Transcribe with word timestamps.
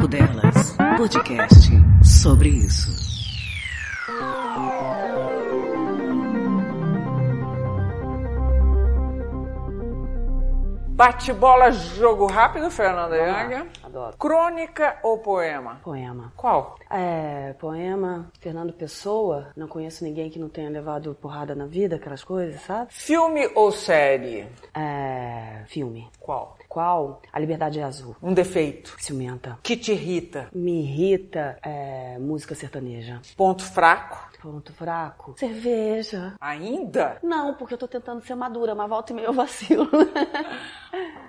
Papo 0.00 0.08
Delas, 0.08 0.76
podcast 0.96 1.70
sobre 2.02 2.48
isso. 2.48 2.90
Bate-bola, 10.88 11.70
jogo 11.70 12.26
rápido, 12.26 12.70
Fernanda 12.70 13.14
Young. 13.14 13.68
Adoro. 13.82 14.16
Crônica 14.16 14.98
ou 15.02 15.18
poema? 15.18 15.80
Poema. 15.82 16.32
Qual? 16.34 16.76
É, 16.90 17.52
poema, 17.58 18.30
Fernando 18.40 18.72
Pessoa. 18.72 19.48
Não 19.54 19.68
conheço 19.68 20.02
ninguém 20.02 20.30
que 20.30 20.38
não 20.38 20.48
tenha 20.48 20.70
levado 20.70 21.14
porrada 21.20 21.54
na 21.54 21.66
vida, 21.66 21.96
aquelas 21.96 22.24
coisas, 22.24 22.58
sabe? 22.62 22.90
Filme 22.90 23.50
ou 23.54 23.70
série? 23.70 24.46
É, 24.74 25.62
filme. 25.66 26.08
Qual? 26.18 26.56
Qual? 26.80 27.20
A 27.32 27.38
Liberdade 27.40 27.80
é 27.80 27.82
Azul. 27.82 28.14
Um 28.22 28.32
defeito. 28.32 28.94
Ciumenta. 29.00 29.58
Que 29.60 29.76
te 29.76 29.90
irrita? 29.90 30.46
Me 30.52 30.82
irrita 30.84 31.58
é, 31.64 32.16
música 32.20 32.54
sertaneja. 32.54 33.20
Ponto 33.36 33.64
fraco? 33.64 34.30
Ponto 34.40 34.72
fraco. 34.72 35.34
Cerveja. 35.36 36.34
Ainda? 36.40 37.18
Não, 37.24 37.54
porque 37.54 37.74
eu 37.74 37.78
tô 37.78 37.88
tentando 37.88 38.24
ser 38.24 38.36
madura, 38.36 38.72
mas 38.74 38.88
volta 38.88 39.12
e 39.12 39.16
meia 39.16 39.26
eu 39.26 39.32
vacilo. 39.32 39.90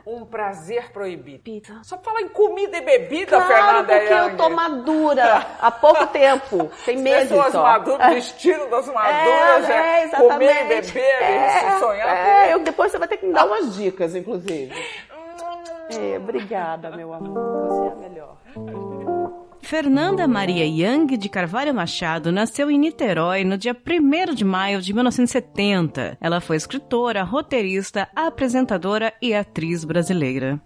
Um 0.03 0.25
prazer 0.25 0.91
proibido. 0.91 1.43
Pizza. 1.43 1.79
Só 1.83 1.95
fala 1.99 2.21
em 2.21 2.29
comida 2.29 2.75
e 2.77 2.81
bebida, 2.81 3.37
Claro, 3.37 3.45
Fernanda 3.47 3.93
porque 3.99 4.13
eu 4.13 4.17
Young. 4.29 4.35
tô 4.35 4.49
madura 4.49 5.45
há 5.61 5.69
pouco 5.69 6.07
tempo. 6.07 6.71
Tem 6.83 6.97
meses 6.97 7.29
Pessoas 7.29 7.51
só. 7.51 7.61
maduras, 7.61 8.07
o 8.07 8.15
destino 8.15 8.67
das 8.71 8.87
maduras 8.91 9.69
é, 9.69 10.07
comer 10.17 10.65
e 10.65 10.67
beber 10.81 10.97
É, 11.21 11.79
sonhar 11.79 12.17
é, 12.17 12.53
eu, 12.55 12.59
depois 12.63 12.91
você 12.91 12.97
vai 12.97 13.07
ter 13.07 13.17
que 13.17 13.27
me 13.27 13.33
dar 13.33 13.45
umas 13.45 13.75
dicas, 13.75 14.15
inclusive. 14.15 14.73
É, 15.99 16.17
obrigada, 16.17 16.95
meu 16.95 17.13
amor. 17.13 17.67
Você 17.67 17.87
é 17.87 17.91
a 17.91 17.95
melhor. 17.95 18.37
Fernanda 19.61 20.27
Maria 20.27 20.65
Young 20.65 21.15
de 21.17 21.29
Carvalho 21.29 21.73
Machado 21.73 22.31
nasceu 22.31 22.69
em 22.69 22.77
Niterói 22.77 23.43
no 23.43 23.57
dia 23.57 23.73
1 23.73 24.33
de 24.33 24.43
maio 24.43 24.81
de 24.81 24.93
1970. 24.93 26.17
Ela 26.19 26.41
foi 26.41 26.57
escritora, 26.57 27.23
roteirista, 27.23 28.09
apresentadora 28.15 29.13
e 29.21 29.33
atriz 29.33 29.85
brasileira. 29.85 30.59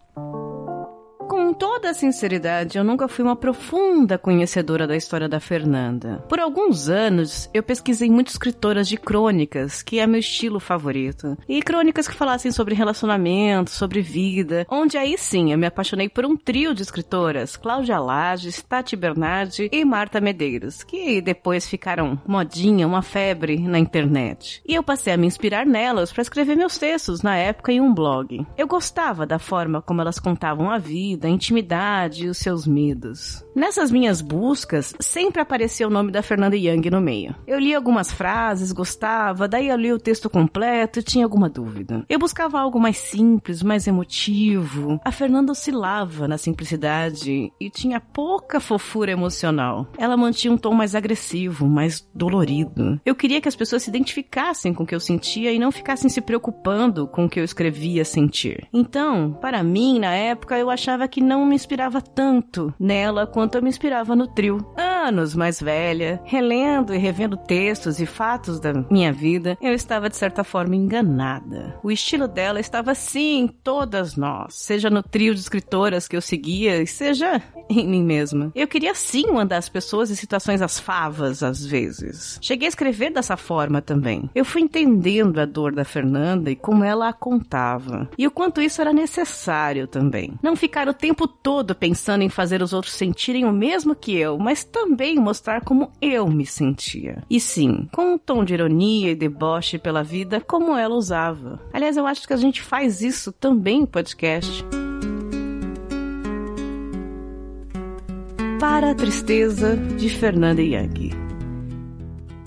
Com 1.27 1.44
toda 1.57 1.89
a 1.89 1.93
sinceridade, 1.93 2.77
eu 2.77 2.83
nunca 2.83 3.07
fui 3.07 3.23
uma 3.23 3.35
profunda 3.35 4.17
conhecedora 4.17 4.87
da 4.87 4.95
história 4.95 5.27
da 5.27 5.39
Fernanda. 5.39 6.23
Por 6.27 6.39
alguns 6.39 6.89
anos, 6.89 7.49
eu 7.53 7.63
pesquisei 7.63 8.09
muito 8.09 8.29
escritoras 8.29 8.87
de 8.87 8.97
crônicas, 8.97 9.81
que 9.81 9.99
é 9.99 10.07
meu 10.07 10.19
estilo 10.19 10.59
favorito. 10.59 11.37
E 11.47 11.61
crônicas 11.61 12.07
que 12.07 12.13
falassem 12.13 12.51
sobre 12.51 12.75
relacionamento, 12.75 13.69
sobre 13.69 14.01
vida, 14.01 14.65
onde 14.69 14.97
aí 14.97 15.17
sim 15.17 15.51
eu 15.51 15.57
me 15.57 15.65
apaixonei 15.65 16.09
por 16.09 16.25
um 16.25 16.35
trio 16.35 16.73
de 16.73 16.81
escritoras, 16.81 17.55
Cláudia 17.55 17.99
Lages, 17.99 18.61
Tati 18.61 18.95
Bernardi 18.95 19.69
e 19.71 19.85
Marta 19.85 20.19
Medeiros, 20.19 20.83
que 20.83 21.21
depois 21.21 21.67
ficaram 21.67 22.19
modinha, 22.27 22.87
uma 22.87 23.01
febre 23.01 23.59
na 23.59 23.79
internet. 23.79 24.61
E 24.67 24.75
eu 24.75 24.83
passei 24.83 25.13
a 25.13 25.17
me 25.17 25.27
inspirar 25.27 25.65
nelas 25.65 26.11
para 26.11 26.21
escrever 26.21 26.55
meus 26.55 26.77
textos 26.77 27.21
na 27.21 27.37
época 27.37 27.71
em 27.71 27.79
um 27.79 27.93
blog. 27.93 28.45
Eu 28.57 28.67
gostava 28.67 29.25
da 29.25 29.39
forma 29.39 29.81
como 29.81 30.01
elas 30.01 30.19
contavam 30.19 30.69
a 30.69 30.77
vida, 30.77 31.29
intimidade 31.45 32.25
e 32.25 32.29
os 32.29 32.37
seus 32.37 32.65
medos. 32.65 33.45
Nessas 33.55 33.91
minhas 33.91 34.19
buscas, 34.19 34.93
sempre 34.99 35.41
aparecia 35.41 35.87
o 35.87 35.91
nome 35.91 36.11
da 36.11 36.21
Fernanda 36.21 36.57
Young 36.57 36.89
no 36.89 36.99
meio. 36.99 37.35
Eu 37.47 37.59
li 37.59 37.73
algumas 37.73 38.11
frases, 38.11 38.71
gostava, 38.71 39.47
daí 39.47 39.69
eu 39.69 39.77
li 39.77 39.93
o 39.93 39.99
texto 39.99 40.29
completo 40.29 40.99
e 40.99 41.03
tinha 41.03 41.23
alguma 41.23 41.47
dúvida. 41.47 42.03
Eu 42.09 42.19
buscava 42.19 42.59
algo 42.59 42.79
mais 42.79 42.97
simples, 42.97 43.63
mais 43.63 43.87
emotivo. 43.87 44.99
A 45.05 45.11
Fernanda 45.11 45.51
oscilava 45.51 46.27
na 46.27 46.37
simplicidade 46.37 47.51
e 47.59 47.69
tinha 47.69 47.99
pouca 47.99 48.59
fofura 48.59 49.11
emocional. 49.11 49.87
Ela 49.97 50.17
mantinha 50.17 50.53
um 50.53 50.57
tom 50.57 50.73
mais 50.73 50.95
agressivo, 50.95 51.67
mais 51.67 52.05
dolorido. 52.13 52.99
Eu 53.05 53.15
queria 53.15 53.39
que 53.39 53.47
as 53.47 53.55
pessoas 53.55 53.83
se 53.83 53.89
identificassem 53.89 54.73
com 54.73 54.83
o 54.83 54.85
que 54.85 54.95
eu 54.95 54.99
sentia 54.99 55.53
e 55.53 55.59
não 55.59 55.71
ficassem 55.71 56.09
se 56.09 56.19
preocupando 56.19 57.07
com 57.07 57.25
o 57.25 57.29
que 57.29 57.39
eu 57.39 57.43
escrevia 57.43 58.03
sentir. 58.03 58.67
Então, 58.73 59.31
para 59.39 59.63
mim, 59.63 59.99
na 59.99 60.13
época, 60.13 60.57
eu 60.57 60.69
achava 60.69 61.07
que 61.07 61.21
não 61.25 61.45
me 61.45 61.55
inspirava 61.55 62.01
tanto 62.01 62.73
nela 62.79 63.27
quanto 63.27 63.55
eu 63.55 63.61
me 63.61 63.69
inspirava 63.69 64.15
no 64.15 64.27
trio. 64.27 64.65
Anos 65.05 65.35
mais 65.35 65.61
velha, 65.61 66.19
relendo 66.25 66.91
e 66.91 66.97
revendo 66.97 67.37
textos 67.37 67.99
e 67.99 68.07
fatos 68.07 68.59
da 68.59 68.73
minha 68.89 69.13
vida, 69.13 69.55
eu 69.61 69.71
estava 69.71 70.09
de 70.09 70.17
certa 70.17 70.43
forma 70.43 70.75
enganada. 70.75 71.79
O 71.83 71.91
estilo 71.91 72.27
dela 72.27 72.59
estava 72.59 72.95
sim 72.95 73.41
em 73.41 73.47
todas 73.47 74.15
nós, 74.15 74.55
seja 74.55 74.89
no 74.89 75.03
trio 75.03 75.35
de 75.35 75.41
escritoras 75.41 76.07
que 76.07 76.17
eu 76.17 76.21
seguia, 76.21 76.83
seja 76.87 77.39
em 77.69 77.87
mim 77.87 78.03
mesma. 78.03 78.51
Eu 78.55 78.67
queria 78.67 78.95
sim 78.95 79.31
mandar 79.31 79.57
as 79.57 79.69
pessoas 79.69 80.09
em 80.09 80.15
situações 80.15 80.59
às 80.59 80.79
favas 80.79 81.43
às 81.43 81.63
vezes. 81.63 82.39
Cheguei 82.41 82.67
a 82.67 82.69
escrever 82.69 83.11
dessa 83.11 83.37
forma 83.37 83.83
também. 83.83 84.27
Eu 84.33 84.43
fui 84.43 84.63
entendendo 84.63 85.39
a 85.39 85.45
dor 85.45 85.71
da 85.71 85.85
Fernanda 85.85 86.49
e 86.49 86.55
como 86.55 86.83
ela 86.83 87.09
a 87.09 87.13
contava. 87.13 88.09
E 88.17 88.25
o 88.25 88.31
quanto 88.31 88.59
isso 88.59 88.81
era 88.81 88.91
necessário 88.91 89.87
também. 89.87 90.33
Não 90.41 90.55
ficar 90.55 90.87
o 90.89 90.93
tempo 90.95 91.27
todo 91.27 91.75
pensando 91.75 92.23
em 92.23 92.29
fazer 92.29 92.63
os 92.63 92.73
outros 92.73 92.95
sentirem 92.95 93.45
o 93.45 93.53
mesmo 93.53 93.93
que 93.93 94.15
eu, 94.15 94.39
mas 94.39 94.63
também 94.63 94.94
mostrar 95.19 95.61
como 95.61 95.91
eu 96.01 96.27
me 96.27 96.45
sentia. 96.45 97.23
E 97.29 97.39
sim, 97.39 97.87
com 97.91 98.13
um 98.13 98.17
tom 98.17 98.43
de 98.43 98.53
ironia 98.53 99.11
e 99.11 99.15
deboche 99.15 99.77
pela 99.77 100.03
vida 100.03 100.39
como 100.39 100.75
ela 100.75 100.95
usava. 100.95 101.59
Aliás, 101.73 101.97
eu 101.97 102.07
acho 102.07 102.25
que 102.27 102.33
a 102.33 102.37
gente 102.37 102.61
faz 102.61 103.01
isso 103.01 103.31
também 103.31 103.81
em 103.81 103.85
podcast. 103.85 104.63
Para 108.59 108.91
a 108.91 108.95
tristeza 108.95 109.75
de 109.75 110.09
Fernanda 110.09 110.61
Young. 110.61 111.11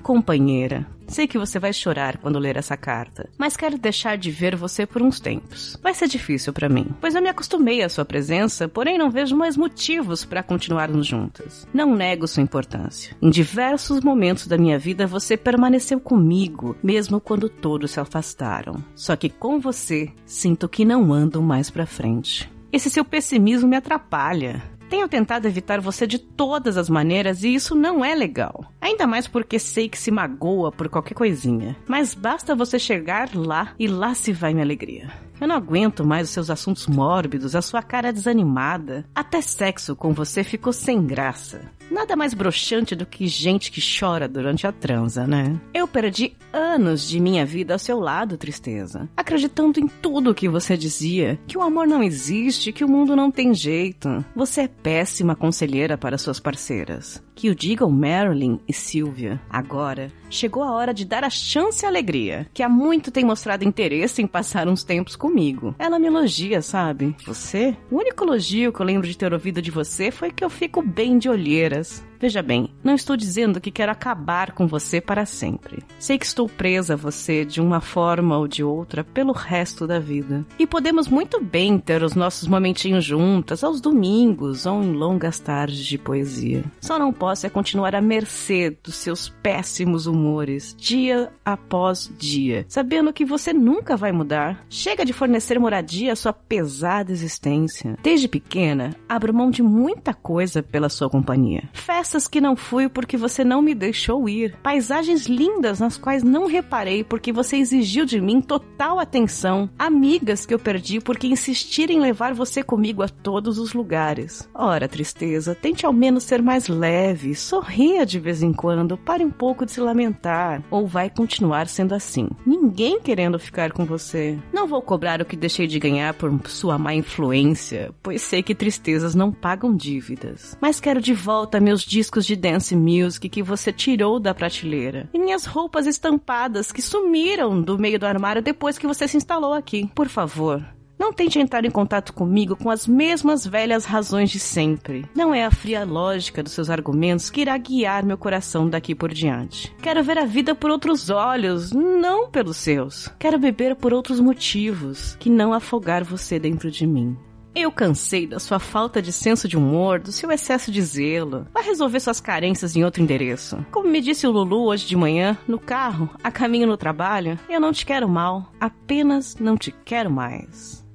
Companheira, 0.02 0.86
sei 1.08 1.26
que 1.26 1.38
você 1.38 1.58
vai 1.58 1.72
chorar 1.72 2.18
quando 2.18 2.38
ler 2.38 2.56
essa 2.56 2.76
carta, 2.76 3.28
mas 3.36 3.56
quero 3.56 3.78
deixar 3.78 4.16
de 4.16 4.30
ver 4.30 4.54
você 4.54 4.86
por 4.86 5.02
uns 5.02 5.18
tempos. 5.18 5.76
Vai 5.82 5.94
ser 5.94 6.08
difícil 6.08 6.52
para 6.52 6.68
mim, 6.68 6.86
pois 7.00 7.14
eu 7.14 7.22
me 7.22 7.28
acostumei 7.28 7.82
à 7.82 7.88
sua 7.88 8.04
presença, 8.04 8.68
porém 8.68 8.98
não 8.98 9.10
vejo 9.10 9.36
mais 9.36 9.56
motivos 9.56 10.24
para 10.24 10.42
continuarmos 10.42 11.06
juntas. 11.06 11.66
Não 11.72 11.94
nego 11.94 12.28
sua 12.28 12.42
importância. 12.42 13.16
Em 13.20 13.30
diversos 13.30 14.00
momentos 14.00 14.46
da 14.46 14.58
minha 14.58 14.78
vida 14.78 15.06
você 15.06 15.36
permaneceu 15.36 15.98
comigo, 15.98 16.76
mesmo 16.82 17.20
quando 17.20 17.48
todos 17.48 17.90
se 17.90 18.00
afastaram. 18.00 18.76
Só 18.94 19.16
que 19.16 19.28
com 19.28 19.58
você 19.58 20.12
sinto 20.24 20.68
que 20.68 20.84
não 20.84 21.12
ando 21.12 21.42
mais 21.42 21.70
para 21.70 21.86
frente. 21.86 22.50
Esse 22.70 22.90
seu 22.90 23.04
pessimismo 23.04 23.68
me 23.68 23.76
atrapalha. 23.76 24.62
Tenho 24.88 25.08
tentado 25.08 25.46
evitar 25.46 25.80
você 25.80 26.06
de 26.06 26.18
todas 26.18 26.76
as 26.76 26.88
maneiras 26.88 27.44
e 27.44 27.54
isso 27.54 27.74
não 27.74 28.04
é 28.04 28.14
legal. 28.14 28.72
Ainda 28.80 29.06
mais 29.06 29.28
porque 29.28 29.58
sei 29.58 29.88
que 29.88 29.98
se 29.98 30.10
magoa 30.10 30.72
por 30.72 30.88
qualquer 30.88 31.14
coisinha. 31.14 31.76
Mas 31.86 32.14
basta 32.14 32.54
você 32.54 32.78
chegar 32.78 33.34
lá 33.34 33.74
e 33.78 33.86
lá 33.86 34.14
se 34.14 34.32
vai 34.32 34.54
minha 34.54 34.64
alegria. 34.64 35.10
Eu 35.40 35.46
não 35.46 35.56
aguento 35.56 36.04
mais 36.04 36.28
os 36.28 36.34
seus 36.34 36.50
assuntos 36.50 36.86
mórbidos, 36.86 37.54
a 37.54 37.62
sua 37.62 37.82
cara 37.82 38.12
desanimada. 38.12 39.04
Até 39.14 39.40
sexo 39.40 39.94
com 39.94 40.12
você 40.12 40.42
ficou 40.42 40.72
sem 40.72 41.04
graça. 41.06 41.60
Nada 41.90 42.16
mais 42.16 42.34
broxante 42.34 42.94
do 42.94 43.06
que 43.06 43.26
gente 43.26 43.70
que 43.70 43.80
chora 43.80 44.28
durante 44.28 44.66
a 44.66 44.72
transa, 44.72 45.26
né? 45.26 45.58
Eu 45.72 45.88
perdi 45.88 46.36
anos 46.52 47.08
de 47.08 47.18
minha 47.18 47.46
vida 47.46 47.72
ao 47.72 47.78
seu 47.78 47.98
lado, 47.98 48.36
tristeza. 48.36 49.08
Acreditando 49.16 49.80
em 49.80 49.86
tudo 49.86 50.30
o 50.30 50.34
que 50.34 50.48
você 50.48 50.76
dizia. 50.76 51.38
Que 51.46 51.56
o 51.56 51.62
amor 51.62 51.86
não 51.86 52.02
existe, 52.02 52.72
que 52.72 52.84
o 52.84 52.88
mundo 52.88 53.16
não 53.16 53.30
tem 53.30 53.54
jeito. 53.54 54.24
Você 54.36 54.62
é 54.62 54.68
péssima 54.68 55.34
conselheira 55.34 55.96
para 55.96 56.18
suas 56.18 56.38
parceiras. 56.38 57.22
Que 57.38 57.50
o 57.50 57.54
digam 57.54 57.88
Marilyn 57.88 58.58
e 58.66 58.72
Sylvia. 58.72 59.40
Agora, 59.48 60.10
chegou 60.28 60.60
a 60.64 60.72
hora 60.72 60.92
de 60.92 61.04
dar 61.04 61.22
a 61.22 61.30
chance 61.30 61.86
a 61.86 61.88
alegria. 61.88 62.48
Que 62.52 62.64
há 62.64 62.68
muito 62.68 63.12
tem 63.12 63.24
mostrado 63.24 63.62
interesse 63.62 64.20
em 64.20 64.26
passar 64.26 64.66
uns 64.66 64.82
tempos 64.82 65.14
comigo. 65.14 65.72
Ela 65.78 66.00
me 66.00 66.08
elogia, 66.08 66.60
sabe? 66.60 67.14
Você? 67.24 67.76
O 67.92 67.98
único 67.98 68.24
elogio 68.24 68.72
que 68.72 68.80
eu 68.80 68.86
lembro 68.86 69.06
de 69.06 69.16
ter 69.16 69.32
ouvido 69.32 69.62
de 69.62 69.70
você 69.70 70.10
foi 70.10 70.32
que 70.32 70.44
eu 70.44 70.50
fico 70.50 70.82
bem 70.82 71.16
de 71.16 71.28
olheiras. 71.28 72.04
Veja 72.20 72.42
bem, 72.42 72.68
não 72.82 72.94
estou 72.94 73.16
dizendo 73.16 73.60
que 73.60 73.70
quero 73.70 73.92
acabar 73.92 74.50
com 74.52 74.66
você 74.66 75.00
para 75.00 75.24
sempre. 75.24 75.84
Sei 76.00 76.18
que 76.18 76.26
estou 76.26 76.48
presa 76.48 76.94
a 76.94 76.96
você 76.96 77.44
de 77.44 77.60
uma 77.60 77.80
forma 77.80 78.36
ou 78.36 78.48
de 78.48 78.64
outra 78.64 79.04
pelo 79.04 79.32
resto 79.32 79.86
da 79.86 80.00
vida. 80.00 80.44
E 80.58 80.66
podemos 80.66 81.06
muito 81.06 81.40
bem 81.40 81.78
ter 81.78 82.02
os 82.02 82.14
nossos 82.14 82.48
momentinhos 82.48 83.04
juntas 83.04 83.62
aos 83.62 83.80
domingos 83.80 84.66
ou 84.66 84.82
em 84.82 84.92
longas 84.92 85.38
tardes 85.38 85.84
de 85.84 85.96
poesia. 85.96 86.64
Só 86.80 86.98
não 86.98 87.12
posso 87.12 87.46
é 87.46 87.50
continuar 87.50 87.94
à 87.94 88.00
mercê 88.00 88.76
dos 88.82 88.96
seus 88.96 89.28
péssimos 89.28 90.06
humores, 90.06 90.74
dia 90.76 91.30
após 91.44 92.10
dia, 92.18 92.66
sabendo 92.68 93.12
que 93.12 93.24
você 93.24 93.52
nunca 93.52 93.96
vai 93.96 94.10
mudar. 94.10 94.64
Chega 94.68 95.04
de 95.04 95.12
fornecer 95.12 95.58
moradia 95.58 96.12
à 96.12 96.16
sua 96.16 96.32
pesada 96.32 97.12
existência. 97.12 97.96
Desde 98.02 98.26
pequena, 98.26 98.94
abro 99.08 99.32
mão 99.32 99.50
de 99.50 99.62
muita 99.62 100.12
coisa 100.12 100.62
pela 100.62 100.88
sua 100.88 101.08
companhia. 101.08 101.68
Festa 101.72 102.07
Festas 102.08 102.26
que 102.26 102.40
não 102.40 102.56
fui 102.56 102.88
porque 102.88 103.18
você 103.18 103.44
não 103.44 103.60
me 103.60 103.74
deixou 103.74 104.26
ir. 104.30 104.56
Paisagens 104.62 105.26
lindas 105.26 105.78
nas 105.78 105.98
quais 105.98 106.22
não 106.22 106.46
reparei 106.46 107.04
porque 107.04 107.30
você 107.30 107.58
exigiu 107.58 108.06
de 108.06 108.18
mim 108.18 108.40
total 108.40 108.98
atenção. 108.98 109.68
Amigas 109.78 110.46
que 110.46 110.54
eu 110.54 110.58
perdi 110.58 111.00
porque 111.00 111.26
insistir 111.26 111.90
em 111.90 112.00
levar 112.00 112.32
você 112.32 112.62
comigo 112.62 113.02
a 113.02 113.10
todos 113.10 113.58
os 113.58 113.74
lugares. 113.74 114.48
Ora, 114.54 114.88
tristeza, 114.88 115.54
tente 115.54 115.84
ao 115.84 115.92
menos 115.92 116.24
ser 116.24 116.40
mais 116.40 116.66
leve, 116.66 117.34
sorria 117.34 118.06
de 118.06 118.18
vez 118.18 118.42
em 118.42 118.54
quando, 118.54 118.96
pare 118.96 119.22
um 119.22 119.30
pouco 119.30 119.66
de 119.66 119.72
se 119.72 119.80
lamentar. 119.80 120.62
Ou 120.70 120.86
vai 120.86 121.10
continuar 121.10 121.68
sendo 121.68 121.94
assim. 121.94 122.26
Ninguém 122.46 123.02
querendo 123.02 123.38
ficar 123.38 123.70
com 123.70 123.84
você. 123.84 124.38
Não 124.50 124.66
vou 124.66 124.80
cobrar 124.80 125.20
o 125.20 125.26
que 125.26 125.36
deixei 125.36 125.66
de 125.66 125.78
ganhar 125.78 126.14
por 126.14 126.40
sua 126.46 126.78
má 126.78 126.94
influência, 126.94 127.92
pois 128.02 128.22
sei 128.22 128.42
que 128.42 128.54
tristezas 128.54 129.14
não 129.14 129.30
pagam 129.30 129.76
dívidas. 129.76 130.56
Mas 130.58 130.80
quero 130.80 131.02
de 131.02 131.12
volta 131.12 131.60
meus 131.60 131.84
discos 131.98 132.24
de 132.24 132.36
dance 132.36 132.76
music 132.76 133.28
que 133.28 133.42
você 133.42 133.72
tirou 133.72 134.20
da 134.20 134.32
prateleira. 134.32 135.10
E 135.12 135.18
minhas 135.18 135.44
roupas 135.44 135.84
estampadas 135.84 136.70
que 136.70 136.80
sumiram 136.80 137.60
do 137.60 137.76
meio 137.76 137.98
do 137.98 138.06
armário 138.06 138.40
depois 138.40 138.78
que 138.78 138.86
você 138.86 139.08
se 139.08 139.16
instalou 139.16 139.52
aqui. 139.52 139.90
Por 139.96 140.06
favor, 140.06 140.64
não 140.96 141.12
tente 141.12 141.40
entrar 141.40 141.64
em 141.64 141.70
contato 141.72 142.12
comigo 142.12 142.54
com 142.54 142.70
as 142.70 142.86
mesmas 142.86 143.44
velhas 143.44 143.84
razões 143.84 144.30
de 144.30 144.38
sempre. 144.38 145.06
Não 145.12 145.34
é 145.34 145.44
a 145.44 145.50
fria 145.50 145.84
lógica 145.84 146.40
dos 146.40 146.52
seus 146.52 146.70
argumentos 146.70 147.30
que 147.30 147.40
irá 147.40 147.58
guiar 147.58 148.06
meu 148.06 148.16
coração 148.16 148.70
daqui 148.70 148.94
por 148.94 149.12
diante. 149.12 149.74
Quero 149.82 150.04
ver 150.04 150.18
a 150.18 150.24
vida 150.24 150.54
por 150.54 150.70
outros 150.70 151.10
olhos, 151.10 151.72
não 151.72 152.30
pelos 152.30 152.58
seus. 152.58 153.08
Quero 153.18 153.40
beber 153.40 153.74
por 153.74 153.92
outros 153.92 154.20
motivos, 154.20 155.16
que 155.18 155.28
não 155.28 155.52
afogar 155.52 156.04
você 156.04 156.38
dentro 156.38 156.70
de 156.70 156.86
mim. 156.86 157.16
Eu 157.60 157.72
cansei 157.72 158.24
da 158.24 158.38
sua 158.38 158.60
falta 158.60 159.02
de 159.02 159.12
senso 159.12 159.48
de 159.48 159.56
humor, 159.56 159.98
do 159.98 160.12
seu 160.12 160.30
excesso 160.30 160.70
de 160.70 160.80
zelo. 160.80 161.44
Vai 161.52 161.64
resolver 161.64 161.98
suas 161.98 162.20
carências 162.20 162.76
em 162.76 162.84
outro 162.84 163.02
endereço. 163.02 163.66
Como 163.72 163.88
me 163.88 164.00
disse 164.00 164.28
o 164.28 164.30
Lulu 164.30 164.66
hoje 164.66 164.86
de 164.86 164.94
manhã, 164.96 165.36
no 165.46 165.58
carro, 165.58 166.08
a 166.22 166.30
caminho 166.30 166.68
no 166.68 166.76
trabalho, 166.76 167.36
eu 167.50 167.60
não 167.60 167.72
te 167.72 167.84
quero 167.84 168.08
mal, 168.08 168.52
apenas 168.60 169.34
não 169.40 169.56
te 169.56 169.74
quero 169.84 170.08
mais. 170.08 170.86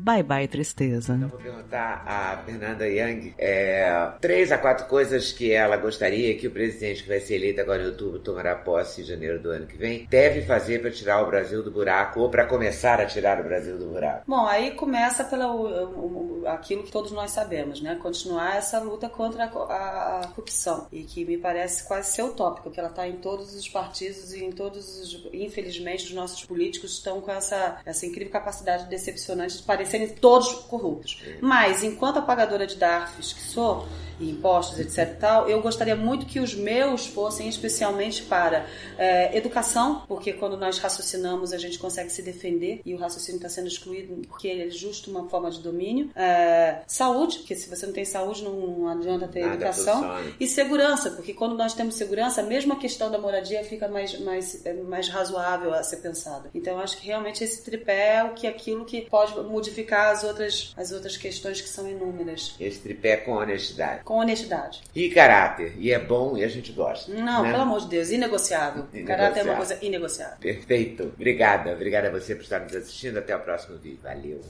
Bye 0.00 0.22
bye, 0.22 0.48
tristeza. 0.48 1.14
Então, 1.14 1.28
vou 1.28 1.38
perguntar 1.38 2.02
a 2.06 2.42
Fernanda 2.44 2.88
Young 2.88 3.34
é, 3.36 4.12
três 4.18 4.50
a 4.50 4.56
quatro 4.56 4.86
coisas 4.86 5.30
que 5.30 5.52
ela 5.52 5.76
gostaria 5.76 6.36
que 6.38 6.46
o 6.46 6.50
presidente 6.50 7.02
que 7.02 7.08
vai 7.08 7.20
ser 7.20 7.34
eleito 7.34 7.60
agora 7.60 7.82
em 7.82 7.86
outubro 7.86 8.18
tomará 8.18 8.54
posse 8.54 9.02
em 9.02 9.04
janeiro 9.04 9.38
do 9.38 9.50
ano 9.50 9.66
que 9.66 9.76
vem 9.76 10.06
deve 10.08 10.40
fazer 10.42 10.80
para 10.80 10.90
tirar 10.90 11.22
o 11.22 11.26
Brasil 11.26 11.62
do 11.62 11.70
buraco 11.70 12.20
ou 12.20 12.30
para 12.30 12.46
começar 12.46 12.98
a 12.98 13.04
tirar 13.04 13.40
o 13.40 13.44
Brasil 13.44 13.76
do 13.76 13.88
buraco. 13.88 14.24
Bom, 14.26 14.46
aí 14.46 14.70
começa 14.70 15.22
pelo 15.22 16.46
aquilo 16.46 16.82
que 16.82 16.90
todos 16.90 17.12
nós 17.12 17.30
sabemos, 17.32 17.82
né? 17.82 17.98
Continuar 18.00 18.56
essa 18.56 18.78
luta 18.78 19.08
contra 19.08 19.44
a, 19.44 20.20
a 20.20 20.26
corrupção 20.28 20.86
e 20.90 21.02
que 21.02 21.26
me 21.26 21.36
parece 21.36 21.86
quase 21.86 22.12
ser 22.12 22.22
utópico, 22.22 22.70
que 22.70 22.80
ela 22.80 22.88
está 22.88 23.06
em 23.06 23.16
todos 23.16 23.54
os 23.54 23.68
partidos 23.68 24.32
e 24.32 24.44
em 24.44 24.50
todos 24.50 24.98
os, 24.98 25.28
infelizmente, 25.32 26.06
os 26.06 26.12
nossos 26.12 26.44
políticos 26.44 26.92
estão 26.94 27.20
com 27.20 27.30
essa 27.30 27.80
essa 27.84 28.06
incrível 28.06 28.32
capacidade 28.32 28.88
decepcionante 28.88 29.58
de 29.58 29.62
parecerem 29.90 30.08
todos 30.08 30.52
corruptos. 30.52 31.20
Mas, 31.40 31.82
enquanto 31.82 32.18
apagadora 32.18 32.66
de 32.66 32.76
DARFs 32.76 33.32
que 33.32 33.42
sou, 33.42 33.86
e 34.20 34.30
impostos, 34.30 34.78
etc. 34.78 35.18
Tal, 35.18 35.48
eu 35.48 35.60
gostaria 35.62 35.96
muito 35.96 36.26
que 36.26 36.38
os 36.38 36.54
meus 36.54 37.06
fossem 37.06 37.48
especialmente 37.48 38.22
para 38.22 38.66
é, 38.98 39.36
educação, 39.36 40.02
porque 40.06 40.32
quando 40.32 40.56
nós 40.56 40.78
raciocinamos 40.78 41.52
a 41.52 41.58
gente 41.58 41.78
consegue 41.78 42.10
se 42.10 42.22
defender 42.22 42.80
e 42.84 42.94
o 42.94 42.98
raciocínio 42.98 43.38
está 43.38 43.48
sendo 43.48 43.68
excluído 43.68 44.20
porque 44.28 44.46
ele 44.46 44.68
é 44.68 44.70
justo 44.70 45.10
uma 45.10 45.28
forma 45.28 45.50
de 45.50 45.60
domínio. 45.60 46.10
É, 46.14 46.82
saúde, 46.86 47.38
porque 47.38 47.56
se 47.56 47.68
você 47.68 47.86
não 47.86 47.92
tem 47.92 48.04
saúde 48.04 48.44
não 48.44 48.88
adianta 48.88 49.26
ter 49.26 49.40
Nada 49.40 49.54
educação. 49.54 50.18
E 50.38 50.46
segurança, 50.46 51.10
porque 51.10 51.32
quando 51.32 51.56
nós 51.56 51.72
temos 51.72 51.94
segurança, 51.94 52.42
mesmo 52.42 52.74
a 52.74 52.76
questão 52.76 53.10
da 53.10 53.18
moradia 53.18 53.64
fica 53.64 53.88
mais, 53.88 54.18
mais, 54.20 54.64
é, 54.66 54.74
mais 54.74 55.08
razoável 55.08 55.72
a 55.72 55.82
ser 55.82 55.96
pensada. 55.96 56.50
Então 56.54 56.74
eu 56.74 56.80
acho 56.80 56.98
que 56.98 57.06
realmente 57.06 57.42
esse 57.42 57.64
tripé 57.64 58.16
é 58.16 58.24
o 58.24 58.34
que 58.34 58.46
aquilo 58.46 58.84
que 58.84 59.02
pode 59.02 59.34
modificar 59.40 59.79
as 60.10 60.24
outras, 60.24 60.74
as 60.76 60.92
outras 60.92 61.16
questões 61.16 61.60
que 61.60 61.68
são 61.68 61.88
inúmeras. 61.88 62.54
Esse 62.58 62.80
tripé 62.80 63.16
com 63.16 63.32
honestidade 63.32 64.00
com 64.04 64.18
honestidade. 64.18 64.82
E 64.94 65.08
caráter. 65.10 65.74
E 65.78 65.92
é 65.92 65.98
bom 65.98 66.36
e 66.36 66.44
a 66.44 66.48
gente 66.48 66.72
gosta. 66.72 67.12
Não, 67.12 67.42
né? 67.42 67.50
pelo 67.50 67.62
amor 67.62 67.80
de 67.80 67.88
Deus, 67.88 68.10
inegociável. 68.10 68.86
inegociável. 68.92 69.06
Caráter 69.06 69.40
é 69.40 69.42
uma 69.44 69.56
coisa 69.56 69.78
inegociável. 69.80 70.36
Perfeito. 70.40 71.12
Obrigada. 71.14 71.72
Obrigada 71.72 72.08
a 72.08 72.10
você 72.10 72.34
por 72.34 72.42
estar 72.42 72.60
nos 72.60 72.74
assistindo. 72.74 73.18
Até 73.18 73.34
o 73.34 73.40
próximo 73.40 73.78
vídeo. 73.78 74.00
Valeu. 74.02 74.40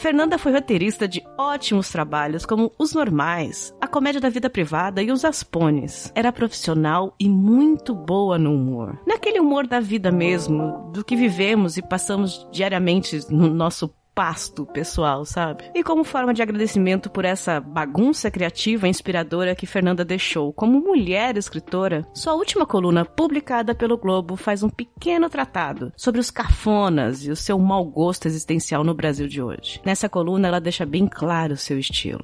Fernanda 0.00 0.38
foi 0.38 0.50
roteirista 0.50 1.06
de 1.06 1.22
ótimos 1.36 1.90
trabalhos 1.90 2.46
como 2.46 2.72
Os 2.78 2.94
Normais, 2.94 3.74
A 3.78 3.86
Comédia 3.86 4.18
da 4.18 4.30
Vida 4.30 4.48
Privada 4.48 5.02
e 5.02 5.12
Os 5.12 5.26
Aspones. 5.26 6.10
Era 6.14 6.32
profissional 6.32 7.14
e 7.20 7.28
muito 7.28 7.94
boa 7.94 8.38
no 8.38 8.54
humor. 8.54 8.98
Naquele 9.06 9.38
humor 9.38 9.66
da 9.66 9.78
vida 9.78 10.10
mesmo, 10.10 10.90
do 10.90 11.04
que 11.04 11.14
vivemos 11.14 11.76
e 11.76 11.82
passamos 11.82 12.48
diariamente 12.50 13.20
no 13.30 13.52
nosso 13.52 13.94
pasto 14.14 14.66
pessoal, 14.66 15.24
sabe? 15.24 15.64
E 15.74 15.82
como 15.82 16.04
forma 16.04 16.34
de 16.34 16.42
agradecimento 16.42 17.10
por 17.10 17.24
essa 17.24 17.60
bagunça 17.60 18.30
criativa 18.30 18.86
e 18.86 18.90
inspiradora 18.90 19.54
que 19.54 19.66
Fernanda 19.66 20.04
deixou 20.04 20.52
como 20.52 20.80
mulher 20.80 21.36
escritora, 21.36 22.06
sua 22.14 22.34
última 22.34 22.66
coluna 22.66 23.04
publicada 23.04 23.74
pelo 23.74 23.96
Globo 23.96 24.36
faz 24.36 24.62
um 24.62 24.68
pequeno 24.68 25.28
tratado 25.28 25.92
sobre 25.96 26.20
os 26.20 26.30
cafonas 26.30 27.24
e 27.24 27.30
o 27.30 27.36
seu 27.36 27.58
mau 27.58 27.84
gosto 27.84 28.26
existencial 28.26 28.84
no 28.84 28.94
Brasil 28.94 29.26
de 29.26 29.42
hoje. 29.42 29.80
Nessa 29.84 30.08
coluna 30.08 30.48
ela 30.48 30.60
deixa 30.60 30.84
bem 30.84 31.06
claro 31.06 31.54
o 31.54 31.56
seu 31.56 31.78
estilo. 31.78 32.20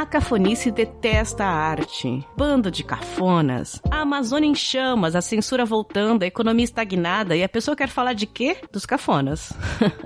A 0.00 0.06
cafonice 0.06 0.70
detesta 0.70 1.44
a 1.44 1.52
arte. 1.52 2.26
Bando 2.34 2.70
de 2.70 2.82
cafonas. 2.82 3.82
A 3.90 4.00
Amazônia 4.00 4.48
em 4.48 4.54
chamas, 4.54 5.14
a 5.14 5.20
censura 5.20 5.62
voltando, 5.66 6.22
a 6.22 6.26
economia 6.26 6.64
estagnada 6.64 7.36
e 7.36 7.44
a 7.44 7.48
pessoa 7.50 7.76
quer 7.76 7.90
falar 7.90 8.14
de 8.14 8.24
quê? 8.24 8.56
Dos 8.72 8.86
cafonas. 8.86 9.52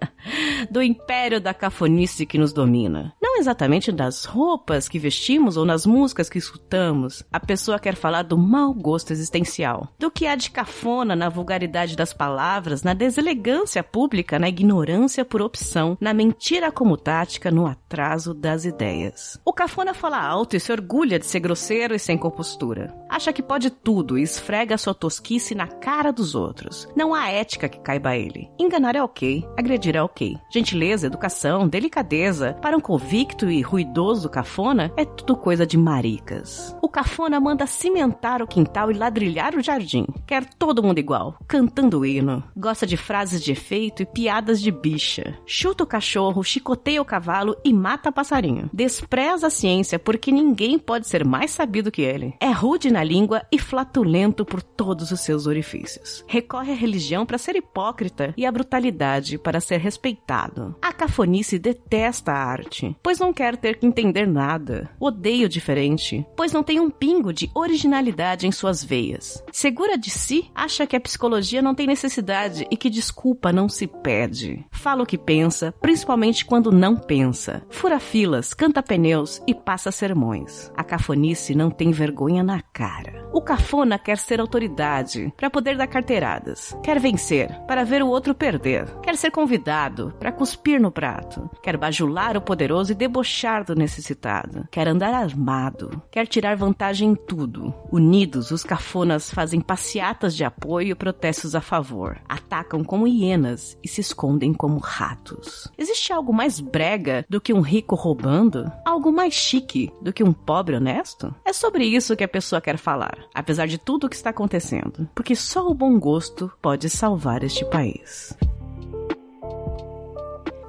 do 0.71 0.83
império 0.83 1.41
da 1.41 1.55
cafonice 1.55 2.27
que 2.27 2.39
nos 2.39 2.53
domina. 2.53 3.15
Não 3.23 3.39
exatamente 3.39 3.93
das 3.93 4.25
roupas 4.25 4.89
que 4.89 4.99
vestimos 4.99 5.57
ou 5.57 5.65
nas 5.65 5.87
músicas 5.87 6.29
que 6.29 6.39
escutamos. 6.39 7.23
A 7.33 7.39
pessoa 7.39 7.79
quer 7.79 7.95
falar 7.95 8.23
do 8.23 8.39
mau 8.39 8.73
gosto 8.73 9.13
existencial. 9.13 9.89
Do 9.99 10.11
que 10.11 10.27
há 10.27 10.35
de 10.35 10.51
cafona 10.51 11.15
na 11.15 11.29
vulgaridade 11.29 11.97
das 11.97 12.13
palavras, 12.13 12.83
na 12.83 12.95
deselegância 12.95 13.83
pública, 13.83 14.39
na 14.39 14.49
ignorância 14.49 15.25
por 15.25 15.43
opção, 15.43 15.97
na 16.01 16.15
mentira 16.15 16.73
como 16.73 16.97
tática, 16.97 17.51
no 17.51 17.67
atraso 17.67 18.35
das 18.35 18.65
ideias. 18.65 19.41
O 19.45 19.53
cafona 19.53 19.84
fala 19.93 20.19
alto 20.19 20.57
e 20.57 20.61
se 20.61 20.73
orgulha 20.73 21.19
de 21.19 21.27
ser 21.27 21.41
grosseiro 21.41 21.95
e 21.95 21.99
sem 21.99 22.17
compostura. 22.17 22.95
Acha 23.15 23.33
que 23.33 23.45
pode 23.45 23.71
tudo 23.71 24.19
e 24.19 24.23
esfrega 24.23 24.77
sua 24.77 24.93
tosquice 24.93 25.55
na 25.55 25.69
cara 25.69 26.13
dos 26.13 26.35
outros. 26.35 26.89
Não 26.97 27.15
há 27.15 27.31
ética 27.31 27.69
que 27.69 27.79
caiba 27.79 28.09
a 28.09 28.17
ele. 28.17 28.51
Enganar 28.59 28.97
é 28.97 29.03
ok, 29.05 29.47
agredir 29.57 29.95
é 29.95 30.03
ok. 30.03 30.37
Gentileza, 30.51 31.07
educação, 31.07 31.69
delicadeza, 31.69 32.55
para 32.61 32.77
um 32.77 32.81
convicto 32.81 33.49
e 33.49 33.63
ruidoso 33.63 34.29
cafona, 34.29 34.93
é 34.97 35.05
tudo 35.05 35.37
coisa 35.37 35.65
de 35.65 35.79
maricas. 35.79 36.77
O 36.83 36.89
cafona 36.89 37.39
manda 37.39 37.69
cimentar 37.69 38.43
o 38.43 38.49
quintal 38.49 38.91
e 38.91 38.95
ladrilhar 38.95 39.55
o 39.55 39.63
jardim. 39.63 40.07
Quer 40.27 40.45
todo 40.45 40.83
mundo 40.83 40.99
igual, 40.99 41.39
cantando 41.47 42.05
hino. 42.05 42.43
Gosta 42.57 42.85
de 42.85 42.97
frases 42.97 43.41
de 43.41 43.53
efeito 43.53 44.03
e 44.03 44.07
piadas 44.07 44.61
de 44.61 44.73
bicha. 44.73 45.39
Chuta 45.47 45.85
o 45.85 45.87
cachorro, 45.87 46.43
chicoteia 46.43 47.01
o 47.01 47.05
cavalo 47.05 47.57
e 47.65 47.73
mata 47.73 48.11
passarinho. 48.11 48.69
Despreza 48.73 49.47
a 49.47 49.51
ciência 49.51 50.01
porque 50.01 50.33
ninguém 50.33 50.81
pode 50.81 51.07
ser 51.07 51.25
mais 51.25 51.53
sabido 51.53 51.93
que 51.93 52.03
ele. 52.03 52.35
É 52.41 52.51
rude 52.51 52.91
na 52.91 53.04
língua 53.05 53.43
e 53.53 53.59
flatulento 53.59 54.45
por 54.45 54.63
todos 54.63 55.11
os 55.13 55.21
seus 55.21 55.47
orifícios. 55.47 56.25
Recorre 56.27 56.73
à 56.73 56.75
religião 56.75 57.25
para 57.25 57.39
ser 57.39 57.57
hipócrita 57.57 58.35
e 58.37 58.47
à 58.47 58.51
brutalidade 58.51 59.39
para 59.39 59.61
ser 59.61 59.79
respeitado. 59.79 60.75
A 60.83 60.93
cafonice 60.93 61.59
detesta 61.59 62.33
a 62.33 62.45
arte, 62.45 62.97
pois 63.03 63.19
não 63.19 63.33
quer 63.33 63.57
ter 63.57 63.79
que 63.79 63.87
entender 63.87 64.27
nada. 64.27 64.91
Odeia 64.99 65.47
o 65.47 65.49
diferente, 65.49 66.27
pois 66.37 66.53
não 66.53 66.63
tem 66.63 66.81
um 66.81 66.91
pingo 66.91 67.33
de 67.33 67.51
originalidade 67.55 68.47
em 68.47 68.53
suas 68.53 68.83
veias. 68.83 69.43
Segura 69.53 69.99
de 69.99 70.11
si, 70.11 70.51
acha 70.55 70.87
que 70.87 70.97
a 70.97 71.01
psicologia 71.01 71.63
não 71.63 71.75
tem 71.75 71.87
necessidade 71.87 72.67
e 72.71 72.77
que 72.77 72.91
desculpa 72.91 73.53
não 73.53 73.69
se 73.69 73.87
pede. 73.87 74.65
Fala 74.71 75.03
o 75.03 75.07
que 75.07 75.19
pensa, 75.19 75.73
principalmente 75.81 76.45
quando 76.45 76.73
não 76.73 76.97
pensa. 76.97 77.63
Fura 77.69 78.01
filas, 78.01 78.55
canta 78.55 78.83
pneus 78.83 79.43
e 79.47 79.55
passa 79.55 79.93
sermões. 79.93 80.73
A 80.77 80.83
cafonice 80.85 81.55
não 81.55 81.71
tem 81.71 81.91
vergonha 81.91 82.43
na 82.43 82.61
cara. 82.61 82.94
cara. 82.95 83.24
O 83.35 83.41
cafona 83.41 83.99
quer 83.99 84.17
ser 84.17 84.41
autoridade 84.41 85.35
para 85.37 85.51
poder 85.51 85.77
dar 85.77 85.89
carteiradas. 85.89 86.79
Quer 86.85 87.01
vencer 87.01 87.51
para 87.67 87.83
ver 87.83 88.01
o 88.01 88.07
outro 88.07 88.33
perder. 88.33 88.87
Quer 89.01 89.17
ser 89.17 89.33
convidado 89.33 90.15
para 90.21 90.31
cuspir 90.31 90.81
no 90.81 90.93
prato. 90.93 91.51
Quer 91.61 91.77
bajular 91.77 92.37
o 92.37 92.41
poderoso 92.41 92.93
e 92.93 92.95
debochar 92.95 93.65
do 93.65 93.75
necessitado. 93.75 94.69
Quer 94.71 94.87
andar 94.87 95.13
armado. 95.13 96.01
Quer 96.13 96.29
tirar 96.29 96.57
vantagem 96.57 97.11
em 97.11 97.15
tudo. 97.17 97.75
Unidos, 97.91 98.53
os 98.53 98.63
cafonas 98.63 99.33
fazem 99.33 99.61
passeatas 99.61 100.37
de 100.37 100.45
apoio 100.45 100.93
e 100.93 100.95
protestos 100.95 101.57
a 101.57 101.61
favor. 101.61 102.23
Atacam 102.29 102.85
como 102.85 103.09
hienas 103.09 103.77
e 103.83 103.89
se 103.89 104.01
escondem 104.01 104.55
como 104.55 104.79
ratos. 104.79 105.69
Existe 105.77 106.13
algo 106.13 106.33
mais 106.33 106.61
brega 106.61 107.27
do 107.29 107.41
que 107.41 107.53
um 107.53 107.63
rico 107.63 107.97
roubando? 107.97 108.71
Algo 108.85 109.11
mais 109.11 109.35
chique 109.35 109.93
do 110.01 110.13
que 110.13 110.23
um 110.23 110.33
pobre 110.33 110.77
honesto? 110.77 111.35
É 111.45 111.53
sobre 111.53 111.85
isso 111.85 112.15
que 112.15 112.23
a 112.23 112.29
pessoa 112.29 112.61
quer 112.61 112.79
falar, 112.79 113.24
apesar 113.33 113.69
de 113.69 113.79
tudo 113.79 114.07
o 114.07 114.11
que 114.11 114.17
está 114.17 114.31
acontecendo, 114.31 115.09
porque 115.15 115.37
só 115.37 115.69
o 115.69 115.75
bom 115.75 115.99
gosto 115.99 116.53
pode 116.61 116.89
salvar 116.91 117.45
este 117.45 117.65
país. 117.67 118.37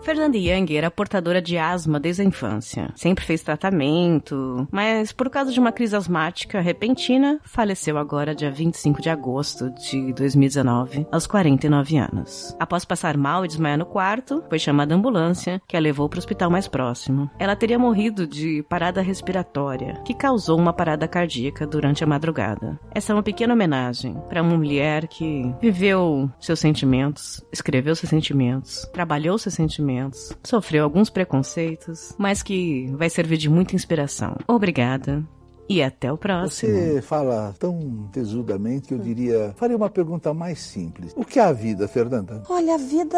Fernanda 0.06 0.38
Young 0.38 0.78
era 0.78 0.92
portadora 0.92 1.42
de 1.42 1.58
asma 1.58 2.00
desde 2.00 2.22
a 2.22 2.26
infância. 2.26 2.92
Sempre 2.96 3.26
fez 3.26 3.42
tratamento, 3.42 4.68
mas 4.72 5.12
por 5.12 5.32
causa 5.32 5.52
de 5.52 5.60
uma 5.60 5.72
crise 5.72 5.96
asmática 5.96 6.62
repentina, 6.62 7.40
faleceu 7.44 7.98
agora 7.98 8.36
dia 8.36 8.52
25 8.52 9.02
de 9.02 9.10
agosto 9.10 9.72
de 9.72 10.14
2019, 10.14 11.08
aos 11.12 11.26
49 11.26 11.98
anos. 11.98 12.56
Após 12.60 12.86
passar 12.86 13.18
mal 13.18 13.44
e 13.44 13.48
desmaiar 13.48 13.80
no 13.80 13.86
quarto, 13.88 14.44
foi 14.48 14.60
chamada 14.60 14.94
a 14.94 14.98
ambulância, 14.98 15.60
que 15.68 15.76
a 15.76 15.80
levou 15.80 16.08
para 16.08 16.18
o 16.18 16.20
hospital 16.20 16.52
mais 16.52 16.68
próximo. 16.68 17.28
Ela 17.40 17.56
teria 17.56 17.80
morrido 17.80 18.28
de 18.28 18.62
parada 18.70 19.02
respiratória, 19.02 20.00
que 20.06 20.14
causou 20.14 20.60
uma 20.60 20.72
parada 20.72 21.08
cardíaca 21.08 21.66
durante 21.66 22.04
a 22.04 22.08
madrugada. 22.08 22.80
Essa 22.94 23.12
é 23.12 23.16
uma 23.16 23.24
pequena 23.24 23.56
homenagem 23.56 24.16
para 24.30 24.44
uma 24.44 24.56
mulher 24.56 25.08
que 25.08 25.52
viveu 25.60 26.30
seus 26.40 26.60
sentimentos, 26.60 27.44
escreveu 27.52 27.96
seus 27.96 28.12
sentimentos, 28.12 28.88
trabalhou 28.94 29.40
seus 29.40 29.56
sentimentos 29.56 29.95
sofreu 30.44 30.84
alguns 30.84 31.10
preconceitos, 31.10 32.16
mas 32.18 32.42
que 32.44 32.88
vai 32.96 33.10
servir 33.10 33.38
de 33.38 33.50
muita 33.50 33.76
inspiração. 33.76 34.36
Obrigada 34.48 35.24
e 35.68 35.82
até 35.82 36.12
o 36.12 36.18
próximo. 36.18 36.72
Você 36.72 37.02
fala 37.02 37.54
tão 37.60 38.08
tesudamente 38.12 38.88
que 38.88 38.94
eu 38.94 39.00
diria. 39.00 39.54
Faria 39.58 39.76
uma 39.76 39.90
pergunta 39.90 40.34
mais 40.34 40.60
simples. 40.60 41.12
O 41.16 41.24
que 41.26 41.40
é 41.40 41.44
a 41.44 41.52
vida, 41.52 41.88
Fernanda? 41.88 42.44
Olha, 42.50 42.76
a 42.76 42.78
vida. 42.78 43.18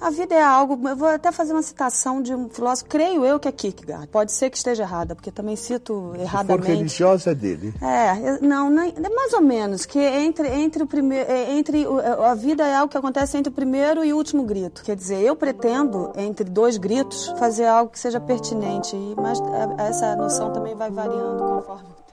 A 0.00 0.10
vida 0.10 0.34
é 0.34 0.42
algo. 0.42 0.88
Eu 0.88 0.96
vou 0.96 1.08
até 1.08 1.32
fazer 1.32 1.52
uma 1.52 1.62
citação 1.62 2.20
de 2.22 2.34
um 2.34 2.48
filósofo, 2.48 2.88
creio 2.88 3.24
eu 3.24 3.38
que 3.38 3.48
é 3.48 3.52
Kierkegaard. 3.52 4.08
Pode 4.08 4.32
ser 4.32 4.50
que 4.50 4.56
esteja 4.56 4.82
errada, 4.82 5.14
porque 5.14 5.30
também 5.30 5.56
cito 5.56 6.12
Se 6.14 6.20
erradamente. 6.22 6.66
for 6.66 6.72
religiosa 6.76 7.30
é 7.30 7.34
dele. 7.34 7.74
É, 7.80 8.40
não, 8.40 8.68
não, 8.70 8.82
é 8.82 9.08
mais 9.14 9.32
ou 9.32 9.40
menos, 9.42 9.86
que 9.86 9.98
entre, 9.98 10.48
entre 10.48 10.82
o 10.82 10.86
primeiro, 10.86 11.30
entre 11.32 11.86
o- 11.86 11.98
a 12.00 12.34
vida 12.34 12.66
é 12.66 12.74
algo 12.76 12.90
que 12.90 12.96
acontece 12.98 13.36
entre 13.36 13.50
o 13.50 13.54
primeiro 13.54 14.04
e 14.04 14.12
o 14.12 14.16
último 14.16 14.42
grito. 14.44 14.82
Quer 14.84 14.96
dizer, 14.96 15.20
eu 15.22 15.34
pretendo, 15.34 16.12
entre 16.16 16.44
dois 16.48 16.76
gritos, 16.76 17.28
fazer 17.38 17.66
algo 17.66 17.90
que 17.90 17.98
seja 17.98 18.20
pertinente, 18.20 18.94
e- 18.94 19.14
mas 19.16 19.40
é, 19.40 19.88
essa 19.88 20.14
noção 20.16 20.52
também 20.52 20.74
vai 20.74 20.90
variando 20.90 21.42
conforme. 21.42 21.85